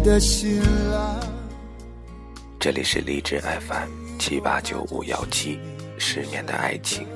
[0.00, 0.60] 的新
[0.90, 1.18] 郎。
[2.58, 5.58] 这里是荔枝 FM 七八九五幺七，
[5.98, 7.06] 失眠的爱情，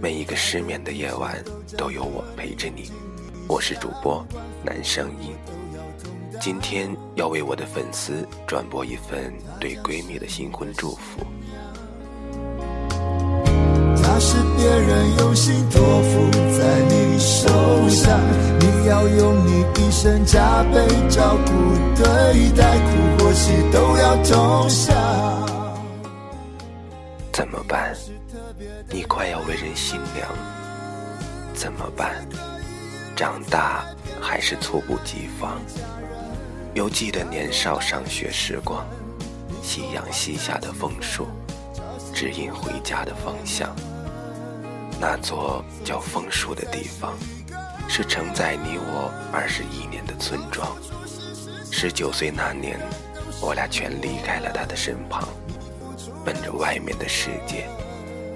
[0.00, 1.42] 每一个失眠的夜晚
[1.76, 2.90] 都有我陪着你。
[3.48, 4.26] 我是主播
[4.64, 5.34] 男声音，
[6.40, 11.24] 今天要为我的粉丝转播一份对闺蜜的新婚祝福。
[14.00, 17.48] 他是别人用心托付在你手
[17.88, 18.20] 上，
[18.60, 21.52] 你要用你一生加倍照顾
[21.96, 24.94] 对待，苦或喜都要同享。
[27.32, 27.94] 怎么办？
[28.90, 30.28] 你快要为人新娘，
[31.54, 32.26] 怎么办？
[33.16, 33.84] 长大
[34.20, 35.60] 还是猝不及防。
[36.74, 38.84] 犹记得年少上学时光，
[39.62, 41.26] 夕阳西下的枫树，
[42.14, 43.74] 指引回家的方向。
[45.00, 47.14] 那座叫枫树的地方，
[47.88, 50.76] 是承载你我二十一年的村庄。
[51.70, 52.78] 十九岁那年，
[53.40, 55.26] 我俩全离开了他的身旁，
[56.24, 57.66] 奔着外面的世界，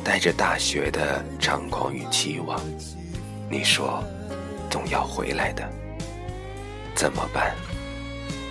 [0.02, 2.60] 带着大学的猖狂与期望。
[3.48, 4.02] 你说，
[4.68, 5.62] 总要回来的，
[6.94, 7.54] 怎么办？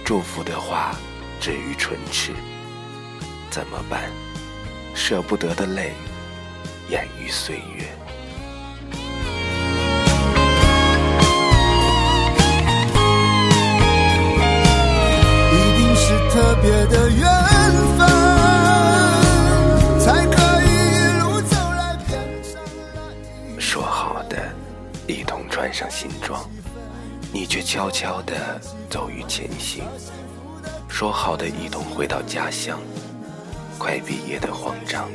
[0.06, 0.96] 祝福的话
[1.42, 2.32] 止于唇齿，
[3.50, 4.10] 怎么办？
[4.96, 5.94] 舍不得的泪
[6.90, 7.86] 掩于岁月。
[16.32, 17.26] 特别的缘
[17.98, 18.06] 分，
[19.98, 21.98] 才可以一路走来
[23.58, 24.36] 说好的
[25.08, 26.46] 一同穿上新装，
[27.32, 29.86] 你却悄悄地走于前行。
[30.90, 32.82] 说好的一同回到家乡，
[33.78, 35.10] 快毕业的慌张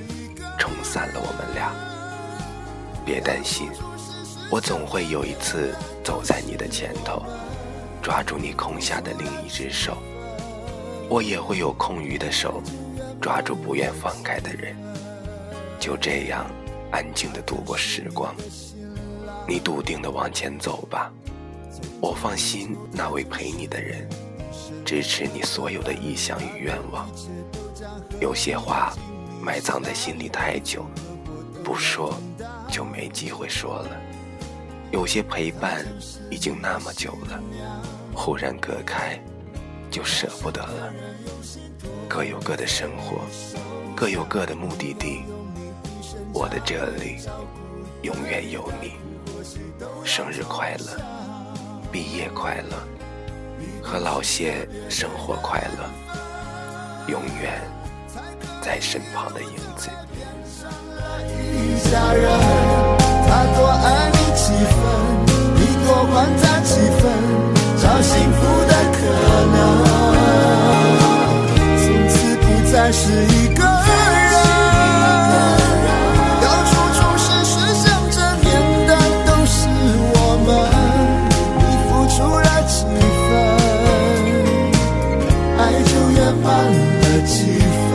[0.58, 1.72] 冲散了我们俩。
[3.04, 3.68] 别担心，
[4.50, 5.74] 我总会有一次
[6.04, 7.22] 走在你的前头，
[8.02, 9.96] 抓住你空下的另一只手。
[11.08, 12.62] 我也会有空余的手，
[13.20, 14.76] 抓住不愿放开的人，
[15.80, 16.46] 就这样
[16.92, 18.32] 安静的度过时光。
[19.48, 21.10] 你笃定的往前走吧，
[22.00, 24.08] 我放心那位陪你的人，
[24.84, 27.08] 支持你所有的意向与愿望。
[28.20, 28.92] 有些话
[29.40, 30.84] 埋藏在心里太久，
[31.64, 32.14] 不说
[32.68, 33.90] 就没机会说了。
[34.90, 35.86] 有些陪伴
[36.30, 37.40] 已经那么久了，
[38.14, 39.18] 忽然隔开。
[39.90, 40.94] 就舍不得了，
[42.08, 43.22] 各有各的生活，
[43.96, 45.24] 各有各的目的地。
[46.32, 47.16] 我的这里
[48.02, 48.92] 永远有你。
[50.04, 50.96] 生日快乐，
[51.90, 52.76] 毕业快乐，
[53.82, 55.84] 和老谢生活快乐，
[57.08, 57.60] 永远
[58.60, 59.90] 在身旁的影子。
[86.42, 87.34] 换了几
[87.90, 87.92] 分，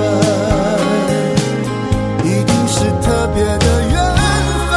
[2.23, 3.95] 一定是特别的缘
[4.69, 4.73] 分，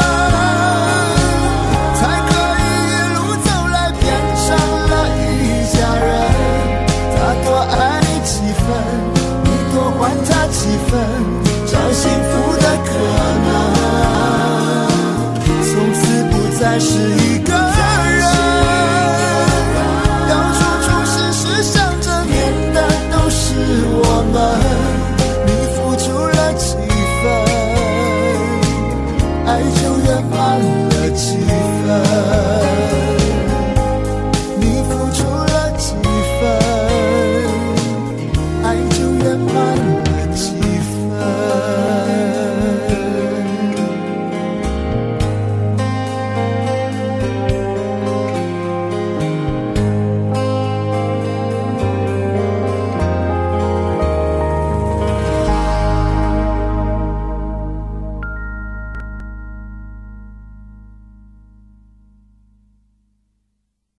[1.94, 4.02] 才可以一路走来变
[4.46, 4.46] 成
[4.90, 5.20] 了一
[5.72, 5.76] 家
[6.06, 6.08] 人。
[7.16, 8.66] 他多爱你几分，
[9.44, 10.90] 你多还他几分，
[11.66, 12.88] 找幸福的可
[13.46, 13.48] 能。
[15.64, 15.98] 从此
[16.30, 17.17] 不再是。